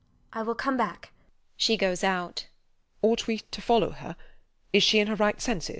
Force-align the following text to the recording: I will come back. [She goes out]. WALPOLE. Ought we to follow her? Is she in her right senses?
I 0.33 0.41
will 0.41 0.55
come 0.55 0.77
back. 0.77 1.11
[She 1.55 1.77
goes 1.77 2.03
out]. 2.03 2.47
WALPOLE. 3.03 3.11
Ought 3.11 3.27
we 3.27 3.37
to 3.37 3.61
follow 3.61 3.91
her? 3.91 4.15
Is 4.73 4.81
she 4.81 4.97
in 4.97 5.05
her 5.07 5.15
right 5.15 5.39
senses? 5.39 5.69